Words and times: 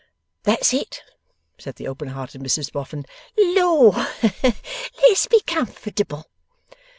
'That's 0.41 0.73
it!' 0.73 1.03
said 1.59 1.75
the 1.75 1.87
open 1.87 2.07
hearted 2.07 2.41
Mrs 2.41 2.71
Boffin. 2.71 3.05
'Lor! 3.37 3.93
Let's 4.41 5.27
be 5.27 5.41
comfortable. 5.41 6.25